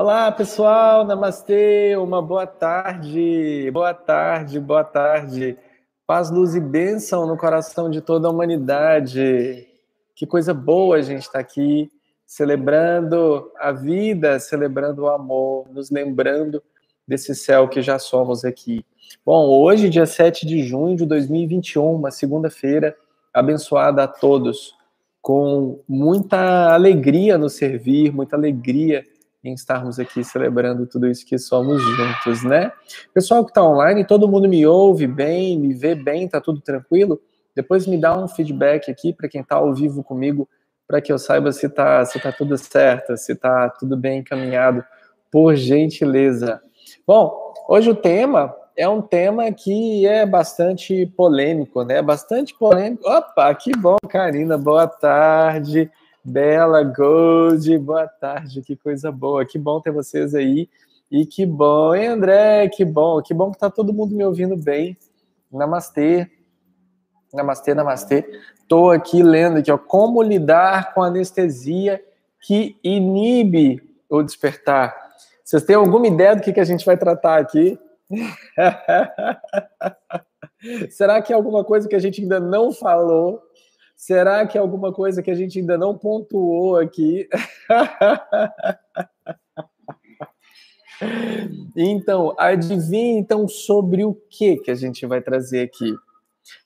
[0.00, 5.58] Olá, pessoal, namastê, uma boa tarde, boa tarde, boa tarde.
[6.06, 9.66] Paz, luz e bênção no coração de toda a humanidade.
[10.14, 11.90] Que coisa boa a gente estar tá aqui
[12.24, 16.62] celebrando a vida, celebrando o amor, nos lembrando
[17.04, 18.86] desse céu que já somos aqui.
[19.26, 22.96] Bom, hoje, dia 7 de junho de 2021, uma segunda-feira
[23.34, 24.76] abençoada a todos,
[25.20, 29.04] com muita alegria no servir, muita alegria
[29.42, 32.72] em estarmos aqui celebrando tudo isso que somos juntos, né?
[33.14, 37.20] Pessoal que está online, todo mundo me ouve bem, me vê bem, tá tudo tranquilo?
[37.54, 40.48] Depois me dá um feedback aqui para quem está ao vivo comigo,
[40.86, 44.84] para que eu saiba se tá, se tá tudo certo, se tá tudo bem encaminhado,
[45.30, 46.60] por gentileza.
[47.06, 52.00] Bom, hoje o tema é um tema que é bastante polêmico, né?
[52.00, 53.08] Bastante polêmico.
[53.08, 55.90] Opa, que bom, Karina, boa tarde.
[56.28, 60.68] Bela Gold, boa tarde, que coisa boa, que bom ter vocês aí.
[61.10, 64.54] E que bom, hein, André, que bom, que bom que tá todo mundo me ouvindo
[64.54, 64.94] bem.
[65.50, 66.30] Namastê,
[67.32, 68.42] namastê, namastê.
[68.68, 72.04] Tô aqui lendo aqui, ó, como lidar com anestesia
[72.42, 74.94] que inibe o despertar.
[75.42, 77.78] Vocês têm alguma ideia do que, que a gente vai tratar aqui?
[80.90, 83.47] Será que é alguma coisa que a gente ainda não falou?
[83.98, 87.28] Será que é alguma coisa que a gente ainda não pontuou aqui?
[91.76, 95.96] então, adivinhe então sobre o que que a gente vai trazer aqui.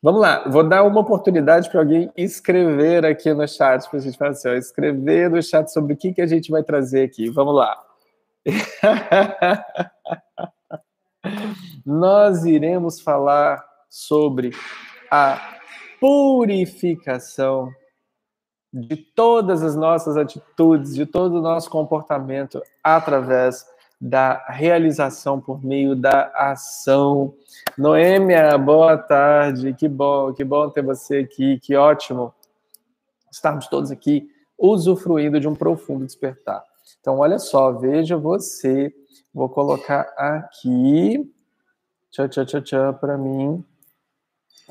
[0.02, 4.18] Vamos lá, vou dar uma oportunidade para alguém escrever aqui no chat, para a gente
[4.18, 7.30] fazer assim, escrever no chat sobre o que, que a gente vai trazer aqui.
[7.30, 7.82] Vamos lá.
[11.86, 14.50] Nós iremos falar sobre
[15.10, 15.61] a
[16.02, 17.72] purificação
[18.72, 23.64] de todas as nossas atitudes, de todo o nosso comportamento através
[24.00, 27.32] da realização por meio da ação.
[27.78, 32.34] Noêmia, boa tarde, que bom, que bom ter você aqui, que ótimo
[33.30, 36.64] estarmos todos aqui usufruindo de um profundo despertar.
[37.00, 38.92] Então, olha só, veja você,
[39.32, 41.32] vou colocar aqui,
[42.10, 43.64] tchau, tchau, tchau, tchau, para mim,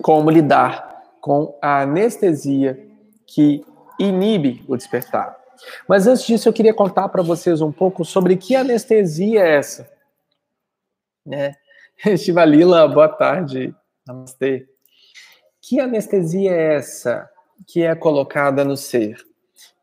[0.01, 0.90] como lidar
[1.21, 2.83] com a anestesia
[3.27, 3.63] que
[3.99, 5.39] inibe o despertar.
[5.87, 9.89] Mas antes disso, eu queria contar para vocês um pouco sobre que anestesia é essa.
[11.25, 11.53] Né?
[12.17, 13.73] Shivalila, boa tarde.
[14.05, 14.67] Namastê.
[15.61, 17.29] Que anestesia é essa
[17.67, 19.17] que é colocada no ser?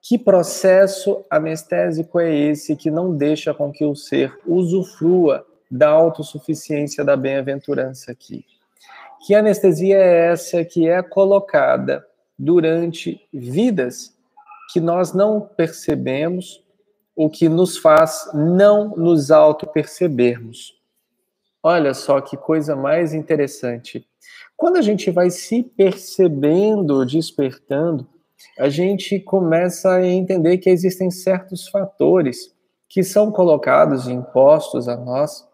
[0.03, 7.05] Que processo anestésico é esse que não deixa com que o ser usufrua da autossuficiência
[7.05, 8.45] da bem-aventurança aqui?
[9.27, 12.07] Que anestesia é essa que é colocada
[12.39, 14.17] durante vidas
[14.73, 16.63] que nós não percebemos,
[17.17, 20.79] o que nos faz não nos auto-percebermos?
[21.63, 24.07] Olha só que coisa mais interessante.
[24.57, 28.07] Quando a gente vai se percebendo, despertando,
[28.59, 32.55] a gente começa a entender que existem certos fatores
[32.89, 35.48] que são colocados e impostos a nós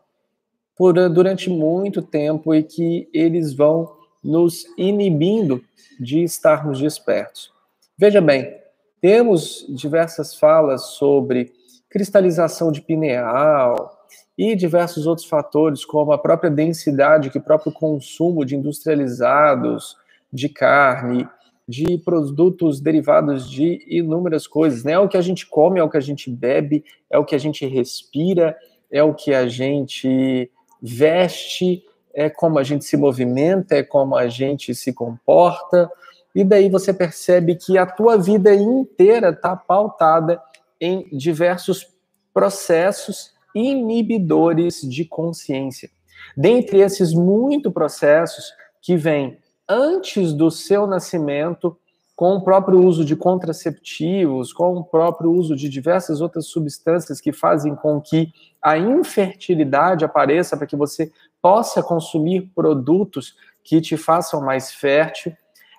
[0.76, 5.62] por, eh, durante muito tempo e que eles vão nos inibindo
[6.00, 7.52] de estarmos despertos.
[7.96, 8.56] Veja bem,
[9.00, 11.52] temos diversas falas sobre
[11.90, 18.44] cristalização de pineal e diversos outros fatores, como a própria densidade, que o próprio consumo
[18.44, 19.96] de industrializados,
[20.32, 21.28] de carne,
[21.68, 24.92] de produtos derivados de inúmeras coisas, né?
[24.92, 27.34] É o que a gente come, é o que a gente bebe, é o que
[27.34, 28.56] a gente respira,
[28.90, 30.50] é o que a gente
[30.86, 35.90] veste, é como a gente se movimenta, é como a gente se comporta,
[36.34, 40.42] e daí você percebe que a tua vida inteira está pautada
[40.78, 41.88] em diversos
[42.34, 45.88] processos inibidores de consciência.
[46.36, 48.52] Dentre esses muitos processos
[48.82, 51.78] que vêm antes do seu nascimento,
[52.16, 57.32] com o próprio uso de contraceptivos, com o próprio uso de diversas outras substâncias que
[57.32, 61.10] fazem com que a infertilidade apareça para que você
[61.42, 65.32] possa consumir produtos que te façam mais fértil,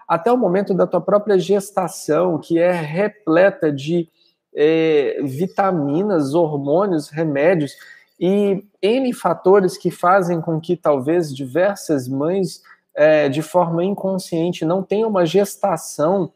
[0.08, 4.10] até o momento da tua própria gestação, que é repleta de
[4.56, 7.74] é, vitaminas, hormônios, remédios
[8.20, 12.62] e N fatores que fazem com que talvez diversas mães
[12.96, 16.32] é, de forma inconsciente, não tem uma gestação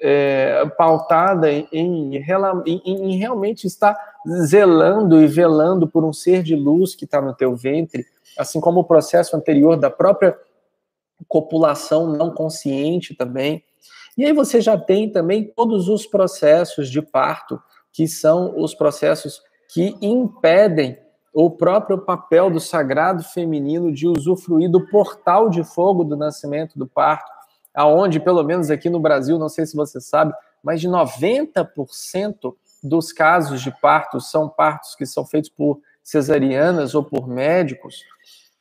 [0.00, 2.16] é, pautada em, em,
[2.66, 3.98] em, realmente estar
[4.46, 8.06] zelando e velando por um ser de luz que está no teu ventre,
[8.38, 10.38] assim como o processo anterior da própria
[11.26, 13.64] copulação não consciente também.
[14.16, 17.60] E aí você já tem também todos os processos de parto,
[17.92, 19.42] que são os processos
[19.72, 20.96] que impedem
[21.32, 26.86] o próprio papel do sagrado feminino de usufruir do portal de fogo do nascimento, do
[26.86, 27.30] parto,
[27.74, 30.32] aonde, pelo menos aqui no Brasil, não sei se você sabe,
[30.62, 37.04] mais de 90% dos casos de partos são partos que são feitos por cesarianas ou
[37.04, 38.02] por médicos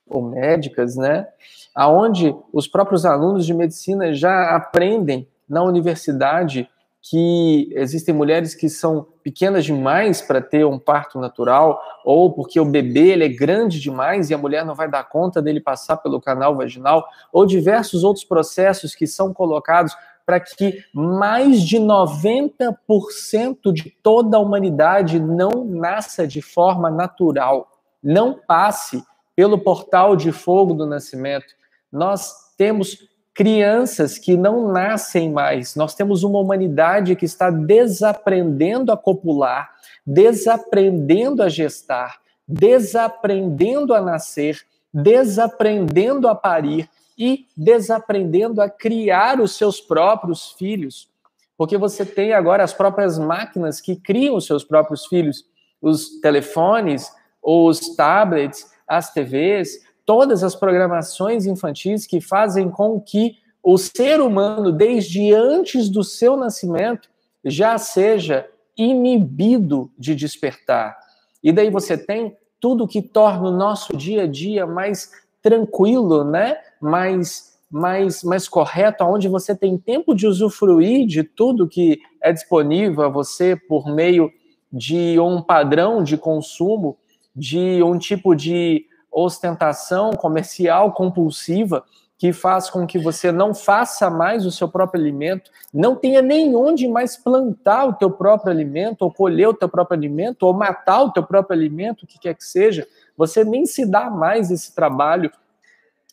[0.05, 1.27] ou médicas, né?
[1.73, 6.69] Aonde os próprios alunos de medicina já aprendem na universidade
[7.09, 12.65] que existem mulheres que são pequenas demais para ter um parto natural, ou porque o
[12.65, 16.21] bebê ele é grande demais e a mulher não vai dar conta dele passar pelo
[16.21, 19.95] canal vaginal, ou diversos outros processos que são colocados
[20.25, 27.71] para que mais de 90% de toda a humanidade não nasça de forma natural,
[28.03, 29.01] não passe
[29.33, 31.47] pelo portal de fogo do nascimento.
[31.89, 33.07] Nós temos
[33.37, 35.75] crianças que não nascem mais.
[35.75, 39.69] Nós temos uma humanidade que está desaprendendo a copular,
[40.03, 42.17] desaprendendo a gestar,
[42.47, 44.59] desaprendendo a nascer,
[44.91, 51.07] desaprendendo a parir e desaprendendo a criar os seus próprios filhos.
[51.55, 55.45] Porque você tem agora as próprias máquinas que criam os seus próprios filhos,
[55.79, 63.77] os telefones, os tablets, as TVs, todas as programações infantis que fazem com que o
[63.77, 67.09] ser humano, desde antes do seu nascimento,
[67.43, 70.97] já seja inibido de despertar.
[71.43, 75.11] E daí você tem tudo que torna o nosso dia a dia mais
[75.41, 76.55] tranquilo, né?
[76.81, 83.03] Mais, mais, mais correto, onde você tem tempo de usufruir de tudo que é disponível
[83.03, 84.31] a você por meio
[84.71, 86.97] de um padrão de consumo,
[87.35, 88.86] de um tipo de
[89.23, 91.83] ostentação comercial compulsiva
[92.17, 96.55] que faz com que você não faça mais o seu próprio alimento, não tenha nem
[96.55, 101.03] onde mais plantar o teu próprio alimento, ou colher o teu próprio alimento, ou matar
[101.03, 104.73] o teu próprio alimento, o que quer que seja, você nem se dá mais esse
[104.73, 105.31] trabalho.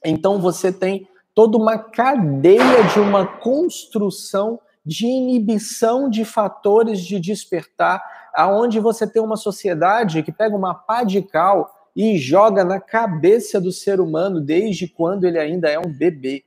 [0.05, 8.03] Então você tem toda uma cadeia de uma construção de inibição de fatores de despertar,
[8.35, 13.61] aonde você tem uma sociedade que pega uma pá de cal e joga na cabeça
[13.61, 16.45] do ser humano desde quando ele ainda é um bebê.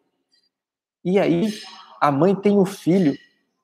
[1.04, 1.54] E aí
[2.02, 3.16] a mãe tem o filho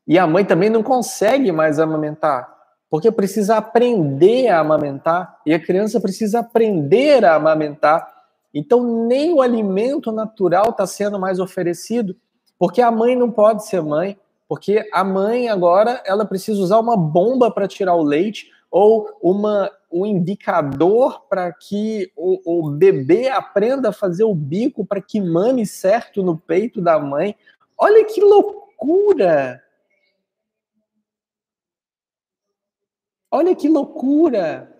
[0.07, 2.49] e a mãe também não consegue mais amamentar,
[2.89, 8.07] porque precisa aprender a amamentar e a criança precisa aprender a amamentar.
[8.53, 12.15] Então nem o alimento natural está sendo mais oferecido,
[12.57, 16.95] porque a mãe não pode ser mãe, porque a mãe agora ela precisa usar uma
[16.95, 23.89] bomba para tirar o leite ou uma o indicador para que o, o, bebê aprenda
[23.89, 27.35] a fazer o bico para que mame certo no peito da mãe.
[27.77, 29.63] Olha que loucura!
[33.29, 34.75] Olha que loucura!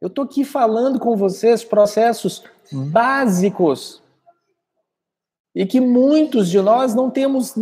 [0.00, 2.42] Eu estou aqui falando com vocês processos
[2.72, 4.02] básicos
[5.54, 7.54] e que muitos de nós não temos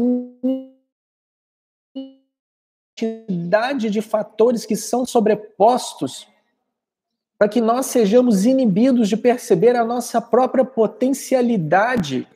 [2.99, 6.27] quantidade de fatores que são sobrepostos
[7.39, 12.27] para que nós sejamos inibidos de perceber a nossa própria potencialidade,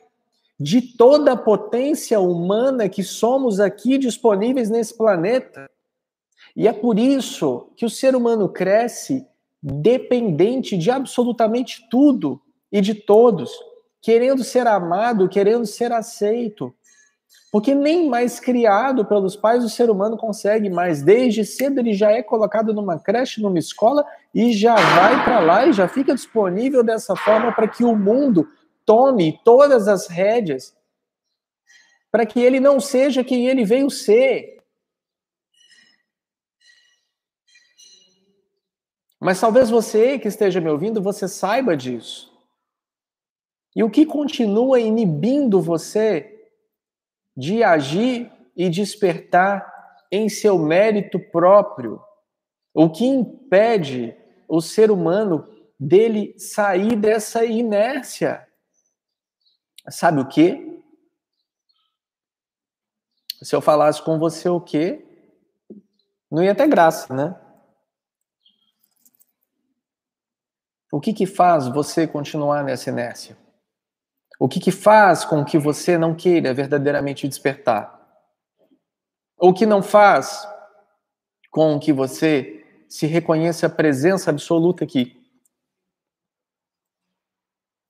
[0.57, 5.69] de toda a potência humana que somos aqui disponíveis nesse planeta.
[6.55, 9.27] E é por isso que o ser humano cresce
[9.61, 12.41] dependente de absolutamente tudo
[12.71, 13.51] e de todos,
[14.01, 16.73] querendo ser amado, querendo ser aceito,
[17.53, 21.03] porque nem mais criado pelos pais o ser humano consegue mais.
[21.03, 25.67] Desde cedo ele já é colocado numa creche, numa escola e já vai para lá
[25.67, 28.49] e já fica disponível dessa forma para que o mundo
[28.83, 30.75] tome todas as rédeas,
[32.11, 34.57] para que ele não seja quem ele veio ser.
[39.19, 42.33] Mas talvez você que esteja me ouvindo, você saiba disso.
[43.75, 46.32] E o que continua inibindo você
[47.35, 49.71] de agir e despertar
[50.11, 52.01] em seu mérito próprio,
[52.73, 54.15] o que impede
[54.47, 55.47] o ser humano
[55.79, 58.47] dele sair dessa inércia.
[59.89, 60.81] Sabe o que?
[63.41, 65.05] Se eu falasse com você o quê?
[66.31, 67.39] Não ia ter graça, né?
[70.91, 73.35] O que que faz você continuar nessa inércia?
[74.43, 77.97] O que, que faz com que você não queira verdadeiramente despertar?
[79.37, 80.45] O que não faz
[81.49, 85.17] com que você se reconheça a presença absoluta aqui?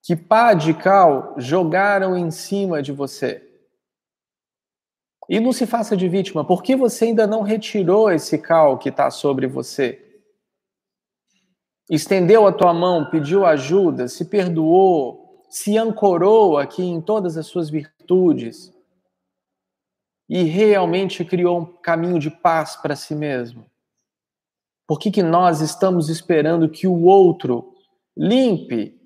[0.03, 3.41] Que pá de cal jogaram em cima de você?
[5.27, 6.45] E não se faça de vítima.
[6.45, 10.00] Por que você ainda não retirou esse cal que está sobre você?
[11.89, 15.23] estendeu a tua mão, pediu ajuda, se perdoou,
[15.53, 18.74] se ancorou aqui em todas as suas virtudes
[20.27, 23.69] e realmente criou um caminho de paz para si mesmo?
[24.88, 27.72] Por que, que nós estamos esperando que o outro
[28.17, 29.00] limpe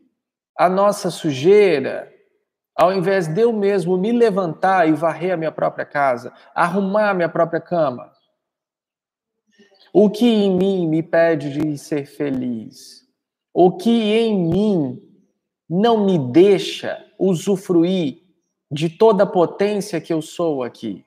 [0.57, 2.09] a nossa sujeira,
[2.73, 7.13] ao invés de eu mesmo me levantar e varrer a minha própria casa, arrumar a
[7.13, 8.09] minha própria cama?
[9.91, 13.05] O que em mim me pede de ser feliz?
[13.53, 15.06] O que em mim
[15.69, 18.19] não me deixa usufruir
[18.71, 21.05] de toda a potência que eu sou aqui?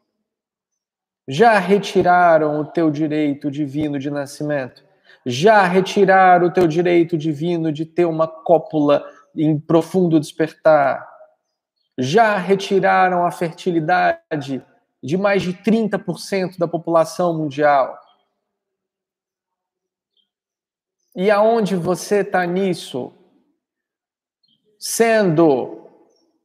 [1.29, 4.85] Já retiraram o teu direito divino de nascimento?
[5.25, 9.05] Já retiraram o teu direito divino de ter uma cópula
[9.37, 11.09] em profundo despertar?
[11.97, 14.65] Já retiraram a fertilidade
[15.03, 17.99] de mais de 30% da população mundial?
[21.15, 23.13] E aonde você está nisso?
[24.81, 25.91] Sendo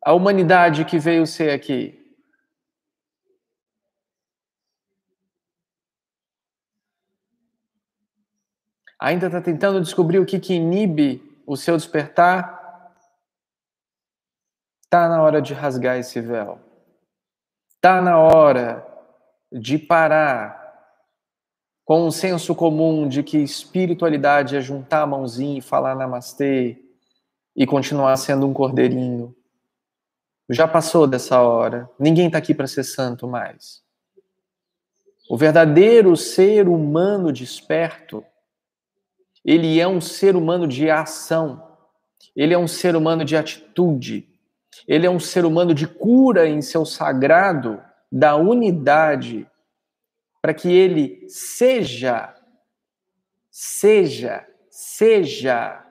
[0.03, 1.99] a humanidade que veio ser aqui.
[8.99, 12.93] Ainda está tentando descobrir o que, que inibe o seu despertar?
[14.83, 16.59] Está na hora de rasgar esse véu.
[17.75, 18.85] Está na hora
[19.49, 20.61] de parar
[21.85, 26.84] com um senso comum de que espiritualidade é juntar a mãozinha e falar namastê
[27.55, 29.35] e continuar sendo um cordeirinho.
[30.49, 31.89] Já passou dessa hora.
[31.99, 33.83] Ninguém está aqui para ser santo mais.
[35.29, 38.23] O verdadeiro ser humano desperto,
[39.43, 41.65] ele é um ser humano de ação.
[42.35, 44.27] Ele é um ser humano de atitude.
[44.87, 47.81] Ele é um ser humano de cura em seu sagrado
[48.11, 49.49] da unidade
[50.41, 52.35] para que ele seja,
[53.49, 55.83] seja, seja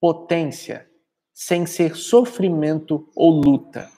[0.00, 0.88] potência,
[1.32, 3.90] sem ser sofrimento ou luta.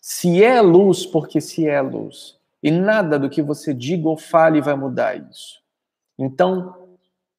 [0.00, 2.36] Se é luz, porque se é luz.
[2.62, 5.60] E nada do que você diga ou fale vai mudar isso.
[6.18, 6.88] Então,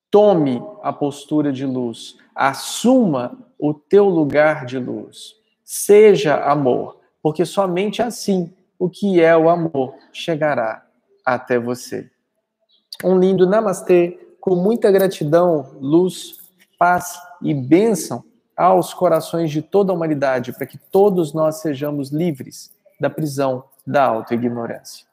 [0.09, 5.35] tome a postura de luz, assuma o teu lugar de luz.
[5.63, 10.85] Seja amor, porque somente assim o que é o amor chegará
[11.25, 12.09] até você.
[13.03, 16.37] Um lindo namastê, com muita gratidão, luz,
[16.77, 18.23] paz e bênção
[18.59, 24.03] aos corações de toda a humanidade, para que todos nós sejamos livres da prisão da
[24.03, 25.05] autoignorância.